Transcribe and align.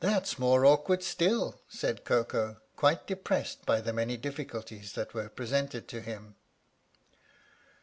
"That's 0.03 0.39
more 0.39 0.65
awkward 0.65 1.03
still," 1.03 1.61
said 1.69 2.05
Koko, 2.05 2.57
quite 2.75 3.05
depressed 3.05 3.67
by 3.67 3.81
the 3.81 3.93
many 3.93 4.17
difficulties 4.17 4.93
that 4.93 5.13
were 5.13 5.29
pre 5.29 5.45
sented 5.45 5.85
to 5.89 6.01
him. 6.01 6.37